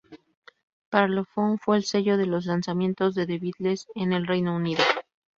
Parlophone 0.89 1.59
fue 1.59 1.77
el 1.77 1.83
sello 1.83 2.17
de 2.17 2.25
los 2.25 2.47
lanzamientos 2.47 3.13
de 3.13 3.27
The 3.27 3.37
Beatles 3.37 3.85
en 3.93 4.13
el 4.13 4.25
Reino 4.25 4.55
Unido. 4.55 4.81